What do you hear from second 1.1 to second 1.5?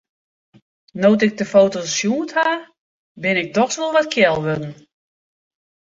ik de